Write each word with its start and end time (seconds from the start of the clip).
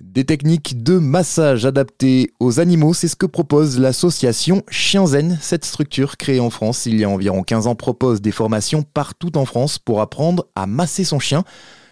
Des 0.00 0.24
techniques 0.24 0.84
de 0.84 0.98
massage 0.98 1.66
adaptées 1.66 2.30
aux 2.38 2.60
animaux, 2.60 2.94
c'est 2.94 3.08
ce 3.08 3.16
que 3.16 3.26
propose 3.26 3.80
l'association 3.80 4.62
Chien 4.70 5.06
Zen. 5.06 5.36
Cette 5.40 5.64
structure 5.64 6.16
créée 6.16 6.38
en 6.38 6.50
France 6.50 6.86
il 6.86 7.00
y 7.00 7.04
a 7.04 7.10
environ 7.10 7.42
15 7.42 7.66
ans 7.66 7.74
propose 7.74 8.22
des 8.22 8.30
formations 8.30 8.84
partout 8.84 9.36
en 9.36 9.44
France 9.44 9.80
pour 9.80 10.00
apprendre 10.00 10.46
à 10.54 10.68
masser 10.68 11.02
son 11.02 11.18
chien. 11.18 11.42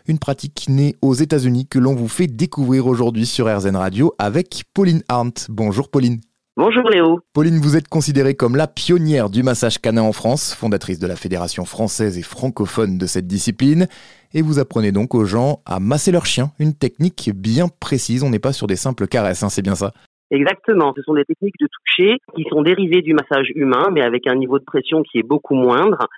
Une 0.06 0.20
pratique 0.20 0.66
née 0.68 0.94
aux 1.02 1.14
États-Unis 1.14 1.66
que 1.66 1.80
l'on 1.80 1.96
vous 1.96 2.06
fait 2.06 2.28
découvrir 2.28 2.86
aujourd'hui 2.86 3.26
sur 3.26 3.52
RZN 3.52 3.74
Radio 3.74 4.14
avec 4.20 4.62
Pauline 4.72 5.02
Arndt. 5.08 5.46
Bonjour 5.48 5.88
Pauline. 5.88 6.20
Bonjour 6.58 6.88
Léo. 6.88 7.20
Pauline, 7.34 7.58
vous 7.58 7.76
êtes 7.76 7.88
considérée 7.88 8.34
comme 8.34 8.56
la 8.56 8.66
pionnière 8.66 9.28
du 9.28 9.42
massage 9.42 9.78
canin 9.78 10.00
en 10.00 10.12
France, 10.12 10.54
fondatrice 10.54 10.98
de 10.98 11.06
la 11.06 11.14
Fédération 11.14 11.66
française 11.66 12.16
et 12.16 12.22
francophone 12.22 12.96
de 12.96 13.04
cette 13.04 13.26
discipline, 13.26 13.88
et 14.34 14.42
vous 14.42 14.58
apprenez 14.58 14.92
donc 14.92 15.14
aux 15.14 15.24
gens 15.24 15.60
à 15.66 15.80
masser 15.80 16.12
leur 16.12 16.26
chien, 16.26 16.50
une 16.58 16.74
technique 16.74 17.30
bien 17.34 17.66
précise, 17.80 18.22
on 18.22 18.30
n'est 18.30 18.38
pas 18.38 18.52
sur 18.52 18.66
des 18.66 18.76
simples 18.76 19.06
caresses, 19.06 19.42
hein, 19.42 19.48
c'est 19.48 19.62
bien 19.62 19.74
ça. 19.74 19.92
Exactement, 20.30 20.92
ce 20.96 21.02
sont 21.02 21.14
des 21.14 21.24
techniques 21.24 21.58
de 21.60 21.68
toucher 21.68 22.18
qui 22.34 22.44
sont 22.50 22.62
dérivées 22.62 23.02
du 23.02 23.14
massage 23.14 23.50
humain, 23.54 23.88
mais 23.92 24.02
avec 24.02 24.26
un 24.26 24.34
niveau 24.34 24.58
de 24.58 24.64
pression 24.64 25.02
qui 25.02 25.18
est 25.18 25.22
beaucoup 25.22 25.54
moindre, 25.54 26.08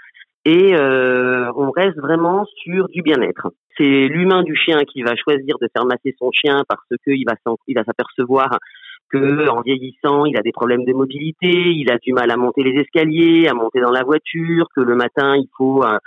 et 0.45 0.75
euh, 0.75 1.53
on 1.57 1.71
reste 1.71 1.99
vraiment 1.99 2.47
sur 2.65 2.89
du 2.89 3.03
bien-être. 3.03 3.53
C'est 3.77 4.09
l'humain 4.09 4.43
du 4.43 4.57
chien 4.57 4.81
qui 4.85 5.03
va 5.03 5.15
choisir 5.15 5.57
de 5.61 5.69
faire 5.77 5.85
masser 5.85 6.17
son 6.19 6.31
chien 6.33 6.63
parce 6.69 6.89
qu'il 7.05 7.25
va 7.27 7.85
s'apercevoir 7.85 8.59
que 9.11 9.49
en 9.49 9.61
vieillissant, 9.63 10.25
il 10.27 10.37
a 10.37 10.43
des 10.43 10.53
problèmes 10.53 10.85
de 10.85 10.93
mobilité, 10.93 11.49
il 11.51 11.91
a 11.91 11.99
du 11.99 12.13
mal 12.13 12.31
à 12.31 12.37
monter 12.37 12.63
les 12.63 12.81
escaliers, 12.81 13.49
à 13.49 13.55
monter 13.55 13.81
dans 13.81 13.91
la 13.91 14.05
voiture, 14.05 14.69
que 14.75 14.81
le 14.81 14.95
matin, 14.95 15.37
il 15.37 15.49
faut 15.57 15.83
un, 15.83 15.99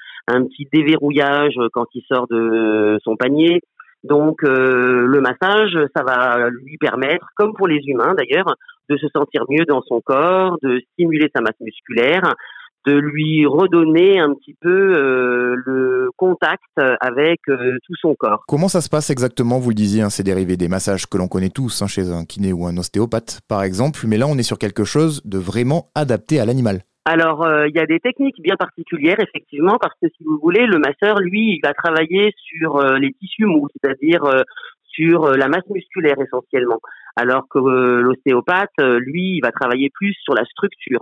petit 0.46 0.68
déverrouillage 0.72 1.56
quand 1.74 1.86
il 1.94 2.04
sort 2.08 2.28
de 2.28 2.98
son 3.04 3.16
panier. 3.16 3.62
Donc 4.04 4.44
euh, 4.44 5.06
le 5.06 5.22
massage, 5.22 5.78
ça 5.96 6.04
va 6.04 6.50
lui 6.50 6.78
permettre, 6.78 7.28
comme 7.36 7.54
pour 7.54 7.68
les 7.68 7.82
humains 7.86 8.16
d'ailleurs, 8.16 8.56
de 8.90 8.98
se 8.98 9.08
sentir 9.10 9.46
mieux 9.50 9.66
dans 9.66 9.82
son 9.84 10.02
corps, 10.02 10.58
de 10.64 10.80
stimuler 10.94 11.30
sa 11.36 11.42
masse 11.42 11.60
musculaire, 11.60 12.34
de 12.86 12.94
lui 12.94 13.46
redonner 13.46 14.20
un 14.20 14.34
petit 14.34 14.56
peu 14.60 14.70
euh, 14.70 15.56
le 15.66 16.10
contact 16.18 16.64
avec 17.00 17.40
euh, 17.50 17.78
tout 17.86 17.96
son 18.02 18.16
corps. 18.16 18.44
Comment 18.48 18.68
ça 18.68 18.82
se 18.82 18.90
passe 18.90 19.10
exactement 19.10 19.60
Vous 19.60 19.70
le 19.70 19.76
disiez, 19.76 20.02
hein, 20.02 20.10
c'est 20.10 20.24
dérivé 20.24 20.58
des 20.58 20.68
massages 20.68 21.06
que 21.06 21.18
l'on 21.18 21.28
connaît 21.28 21.50
tous 21.50 21.82
hein, 21.82 21.88
chez 21.88 22.12
un 22.12 22.26
kiné 22.26 22.54
ou 22.54 22.66
un 22.66 22.76
ostéopathe, 22.78 23.42
par 23.48 23.64
exemple, 23.64 24.02
mais 24.08 24.18
là 24.18 24.26
on 24.28 24.38
est 24.38 24.44
sur 24.44 24.58
quelque 24.58 24.84
chose 24.84 25.22
de 25.26 25.38
vraiment 25.38 25.90
adapté 25.96 26.40
à 26.40 26.46
l'animal. 26.46 26.82
Alors, 27.06 27.44
euh, 27.44 27.68
il 27.68 27.76
y 27.76 27.80
a 27.80 27.86
des 27.86 28.00
techniques 28.00 28.42
bien 28.42 28.56
particulières, 28.56 29.20
effectivement, 29.20 29.78
parce 29.80 29.96
que 30.02 30.08
si 30.16 30.24
vous 30.24 30.40
voulez, 30.42 30.68
le 30.68 30.78
masseur, 30.78 31.20
lui, 31.20 31.56
il 31.56 31.60
va 31.64 31.74
travailler 31.74 32.32
sur 32.38 32.80
les 32.98 33.12
tissus 33.14 33.46
mous, 33.46 33.68
c'est-à-dire 33.74 34.22
sur 34.84 35.32
la 35.32 35.48
masse 35.48 35.68
musculaire 35.70 36.18
essentiellement, 36.22 36.80
alors 37.16 37.48
que 37.50 37.58
l'ostéopathe, 37.58 38.70
lui, 39.00 39.38
il 39.38 39.42
va 39.42 39.52
travailler 39.52 39.90
plus 39.90 40.14
sur 40.24 40.36
la 40.36 40.46
structure. 40.46 41.02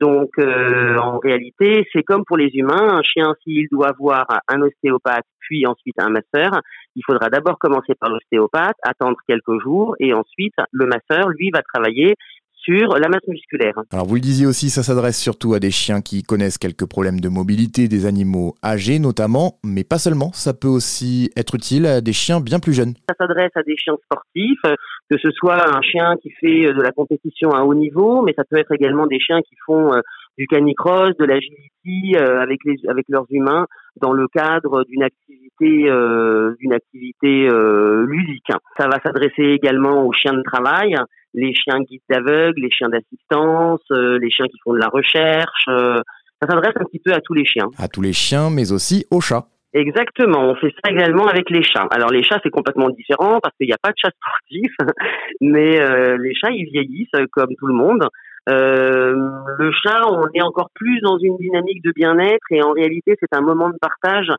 Donc, 0.00 0.30
euh, 0.38 0.96
en 0.98 1.18
réalité, 1.18 1.86
c'est 1.92 2.02
comme 2.02 2.24
pour 2.24 2.36
les 2.36 2.50
humains. 2.54 2.98
Un 2.98 3.02
chien, 3.02 3.34
s'il 3.42 3.68
doit 3.70 3.92
voir 3.98 4.26
un 4.48 4.60
ostéopathe, 4.62 5.26
puis 5.40 5.66
ensuite 5.66 5.94
un 5.98 6.08
masseur, 6.08 6.60
il 6.96 7.02
faudra 7.06 7.28
d'abord 7.28 7.58
commencer 7.58 7.94
par 7.94 8.10
l'ostéopathe, 8.10 8.76
attendre 8.82 9.16
quelques 9.28 9.60
jours, 9.62 9.94
et 10.00 10.12
ensuite, 10.12 10.54
le 10.72 10.86
masseur, 10.86 11.28
lui, 11.28 11.50
va 11.50 11.62
travailler 11.62 12.14
sur 12.66 12.98
la 12.98 13.08
masse 13.08 13.26
musculaire. 13.28 13.74
Alors 13.92 14.06
vous 14.06 14.16
le 14.16 14.20
disiez 14.20 14.46
aussi, 14.46 14.70
ça 14.70 14.82
s'adresse 14.82 15.20
surtout 15.20 15.54
à 15.54 15.60
des 15.60 15.70
chiens 15.70 16.00
qui 16.00 16.22
connaissent 16.22 16.58
quelques 16.58 16.86
problèmes 16.86 17.20
de 17.20 17.28
mobilité, 17.28 17.86
des 17.86 18.06
animaux 18.06 18.54
âgés 18.64 18.98
notamment, 18.98 19.58
mais 19.64 19.84
pas 19.84 19.98
seulement, 19.98 20.32
ça 20.32 20.52
peut 20.52 20.68
aussi 20.68 21.30
être 21.36 21.54
utile 21.54 21.86
à 21.86 22.00
des 22.00 22.12
chiens 22.12 22.40
bien 22.40 22.58
plus 22.58 22.72
jeunes. 22.72 22.94
Ça 23.08 23.14
s'adresse 23.18 23.52
à 23.54 23.62
des 23.62 23.76
chiens 23.76 23.96
sportifs, 24.04 24.62
que 25.10 25.18
ce 25.18 25.30
soit 25.30 25.76
un 25.76 25.80
chien 25.82 26.16
qui 26.20 26.30
fait 26.40 26.72
de 26.72 26.82
la 26.82 26.90
compétition 26.90 27.50
à 27.50 27.62
haut 27.62 27.74
niveau, 27.74 28.22
mais 28.22 28.32
ça 28.36 28.42
peut 28.48 28.58
être 28.58 28.72
également 28.72 29.06
des 29.06 29.20
chiens 29.20 29.40
qui 29.42 29.54
font 29.64 29.92
euh, 29.94 30.00
du 30.36 30.46
canicross, 30.46 31.16
de 31.18 31.24
l'agility 31.24 32.16
euh, 32.16 32.40
avec 32.40 32.60
les 32.64 32.76
avec 32.88 33.06
leurs 33.08 33.26
humains 33.30 33.66
dans 34.00 34.12
le 34.12 34.26
cadre 34.28 34.84
d'une 34.84 35.02
activité 35.02 35.88
euh, 35.88 36.54
d'une 36.58 36.72
activité 36.72 37.48
ludique. 38.06 38.50
Ça 38.78 38.88
va 38.88 38.98
s'adresser 39.04 39.44
également 39.44 40.04
aux 40.04 40.12
chiens 40.12 40.34
de 40.34 40.42
travail 40.42 40.96
les 41.36 41.54
chiens 41.54 41.80
guides 41.80 42.00
d'aveugles, 42.08 42.62
les 42.62 42.70
chiens 42.70 42.88
d'assistance, 42.88 43.82
euh, 43.92 44.18
les 44.18 44.30
chiens 44.30 44.46
qui 44.46 44.58
font 44.64 44.72
de 44.72 44.78
la 44.78 44.88
recherche. 44.88 45.66
Euh, 45.68 46.00
ça 46.40 46.48
s'adresse 46.48 46.74
un 46.76 46.84
petit 46.84 46.98
peu 46.98 47.12
à 47.12 47.20
tous 47.20 47.34
les 47.34 47.44
chiens. 47.44 47.68
À 47.78 47.88
tous 47.88 48.00
les 48.00 48.12
chiens, 48.12 48.50
mais 48.50 48.72
aussi 48.72 49.06
aux 49.10 49.20
chats. 49.20 49.46
Exactement, 49.72 50.48
on 50.48 50.54
fait 50.54 50.72
ça 50.82 50.90
également 50.90 51.26
avec 51.26 51.50
les 51.50 51.62
chats. 51.62 51.86
Alors 51.90 52.10
les 52.10 52.22
chats 52.22 52.40
c'est 52.42 52.50
complètement 52.50 52.88
différent 52.88 53.40
parce 53.42 53.54
qu'il 53.56 53.66
n'y 53.66 53.74
a 53.74 53.78
pas 53.82 53.90
de 53.90 53.96
chat 53.98 54.10
sportif, 54.10 54.72
mais 55.42 55.78
euh, 55.78 56.16
les 56.16 56.34
chats 56.34 56.50
ils 56.50 56.64
vieillissent 56.72 57.26
comme 57.32 57.54
tout 57.58 57.66
le 57.66 57.74
monde. 57.74 58.08
le 58.46 59.70
chat, 59.82 60.00
on 60.08 60.28
est 60.32 60.40
encore 60.40 60.70
plus 60.74 61.00
dans 61.00 61.18
une 61.18 61.36
dynamique 61.36 61.84
de 61.84 61.92
bien-être 61.94 62.46
et 62.50 62.62
en 62.62 62.72
réalité 62.72 63.16
c'est 63.20 63.36
un 63.36 63.42
moment 63.42 63.68
de 63.68 63.76
partage 63.78 64.32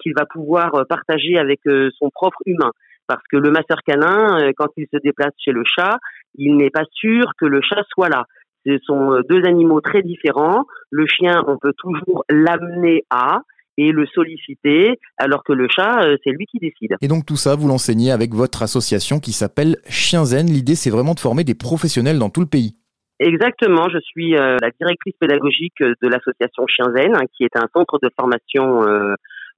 qu'il 0.00 0.14
va 0.16 0.24
pouvoir 0.24 0.86
partager 0.88 1.36
avec 1.36 1.60
son 1.98 2.08
propre 2.10 2.38
humain. 2.46 2.72
Parce 3.06 3.22
que 3.30 3.36
le 3.36 3.50
masseur 3.50 3.82
canin, 3.84 4.52
quand 4.56 4.68
il 4.76 4.86
se 4.90 4.98
déplace 5.02 5.32
chez 5.36 5.50
le 5.50 5.64
chat, 5.66 5.98
il 6.34 6.56
n'est 6.56 6.70
pas 6.70 6.84
sûr 6.92 7.32
que 7.38 7.46
le 7.46 7.60
chat 7.62 7.82
soit 7.92 8.08
là. 8.08 8.26
Ce 8.66 8.78
sont 8.84 9.12
euh, 9.12 9.22
deux 9.28 9.42
animaux 9.44 9.80
très 9.80 10.02
différents. 10.02 10.64
Le 10.90 11.06
chien, 11.06 11.42
on 11.46 11.56
peut 11.56 11.72
toujours 11.78 12.24
l'amener 12.28 13.04
à 13.10 13.42
et 13.78 13.92
le 13.92 14.04
solliciter, 14.06 14.98
alors 15.16 15.42
que 15.42 15.54
le 15.54 15.66
chat, 15.70 16.04
euh, 16.04 16.16
c'est 16.22 16.32
lui 16.32 16.44
qui 16.46 16.58
décide. 16.58 16.96
Et 17.00 17.08
donc 17.08 17.24
tout 17.24 17.36
ça, 17.36 17.56
vous 17.56 17.66
l'enseignez 17.66 18.10
avec 18.10 18.34
votre 18.34 18.62
association 18.62 19.20
qui 19.20 19.32
s'appelle 19.32 19.76
Chien 19.88 20.24
Zen. 20.24 20.46
L'idée, 20.46 20.74
c'est 20.74 20.90
vraiment 20.90 21.14
de 21.14 21.20
former 21.20 21.44
des 21.44 21.54
professionnels 21.54 22.18
dans 22.18 22.28
tout 22.28 22.40
le 22.40 22.46
pays. 22.46 22.76
Exactement, 23.20 23.88
je 23.88 23.98
suis 24.00 24.36
euh, 24.36 24.56
la 24.60 24.70
directrice 24.78 25.14
pédagogique 25.18 25.78
de 25.80 26.08
l'association 26.08 26.66
Chien 26.66 26.86
Zen, 26.94 27.14
hein, 27.14 27.24
qui 27.34 27.44
est 27.44 27.56
un 27.56 27.68
centre 27.74 27.98
de 28.02 28.10
formation, 28.18 28.80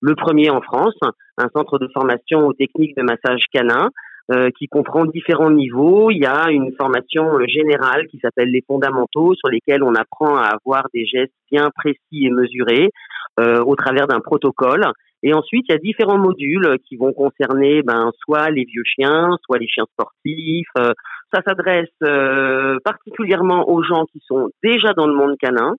le 0.01 0.15
premier 0.17 0.51
en 0.51 0.61
France, 0.61 0.99
un 1.39 1.49
centre 1.55 1.79
de 1.79 1.89
formation 1.93 2.47
aux 2.47 2.53
techniques 2.53 2.97
de 2.97 3.03
massage 3.03 3.45
canin, 3.53 3.89
euh, 4.31 4.51
qui 4.57 4.69
comprend 4.69 5.05
différents 5.05 5.51
niveaux. 5.51 6.13
Il 6.13 6.19
y 6.19 6.27
a 6.27 6.49
une 6.51 6.73
formation 6.77 7.41
euh, 7.41 7.47
générale 7.49 8.07
qui 8.07 8.21
s'appelle 8.21 8.51
les 8.51 8.63
fondamentaux, 8.65 9.35
sur 9.35 9.49
lesquels 9.49 9.83
on 9.83 9.97
apprend 9.97 10.37
à 10.37 10.51
avoir 10.55 10.87
des 10.95 11.05
gestes 11.07 11.33
bien 11.51 11.71
précis 11.75 12.27
et 12.27 12.31
mesurés 12.31 12.91
euh, 13.41 13.65
au 13.65 13.75
travers 13.75 14.07
d'un 14.07 14.21
protocole. 14.21 14.85
Et 15.25 15.35
ensuite, 15.35 15.65
il 15.69 15.73
y 15.73 15.75
a 15.75 15.79
différents 15.79 16.19
modules 16.19 16.77
qui 16.89 16.97
vont 16.97 17.13
concerner 17.13 17.83
ben, 17.83 18.13
soit 18.25 18.51
les 18.51 18.65
vieux 18.65 18.85
chiens, 18.85 19.37
soit 19.45 19.59
les 19.59 19.67
chiens 19.67 19.87
sportifs. 19.93 20.71
ça 20.77 21.43
s'adresse 21.45 21.91
particulièrement 22.85 23.69
aux 23.69 23.83
gens 23.83 24.05
qui 24.13 24.21
sont 24.27 24.51
déjà 24.63 24.93
dans 24.95 25.07
le 25.07 25.15
monde 25.15 25.37
canin, 25.41 25.75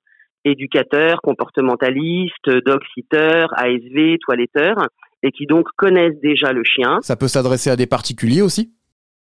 éducateurs, 0.45 1.21
comportementalistes, 1.21 2.49
dog-sitters, 2.65 3.47
ASV, 3.55 4.17
toiletteurs, 4.19 4.87
et 5.23 5.31
qui 5.31 5.45
donc 5.45 5.67
connaissent 5.77 6.19
déjà 6.21 6.51
le 6.51 6.63
chien. 6.63 6.99
Ça 7.01 7.15
peut 7.15 7.27
s'adresser 7.27 7.69
à 7.69 7.75
des 7.75 7.87
particuliers 7.87 8.41
aussi? 8.41 8.71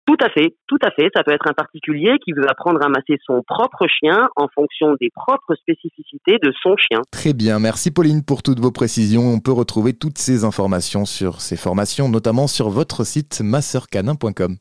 Tout 0.07 0.17
à 0.19 0.29
fait, 0.29 0.55
tout 0.67 0.79
à 0.83 0.89
fait. 0.91 1.09
Ça 1.15 1.23
peut 1.23 1.31
être 1.31 1.47
un 1.47 1.53
particulier 1.53 2.17
qui 2.25 2.33
veut 2.33 2.49
apprendre 2.49 2.83
à 2.83 2.89
masser 2.89 3.17
son 3.25 3.43
propre 3.47 3.85
chien 3.87 4.29
en 4.35 4.47
fonction 4.53 4.95
des 4.99 5.09
propres 5.13 5.55
spécificités 5.55 6.37
de 6.41 6.51
son 6.61 6.75
chien. 6.75 7.01
Très 7.11 7.33
bien, 7.33 7.59
merci 7.59 7.91
Pauline 7.91 8.23
pour 8.25 8.41
toutes 8.41 8.59
vos 8.59 8.71
précisions. 8.71 9.21
On 9.21 9.39
peut 9.39 9.51
retrouver 9.51 9.93
toutes 9.93 10.17
ces 10.17 10.43
informations 10.43 11.05
sur 11.05 11.39
ces 11.39 11.55
formations, 11.55 12.09
notamment 12.09 12.47
sur 12.47 12.69
votre 12.69 13.05
site 13.05 13.41
masseurcanin.com. 13.41 14.49